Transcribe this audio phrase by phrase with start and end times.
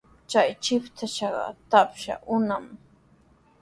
[0.29, 2.75] Chay shipashqa trapsa umami.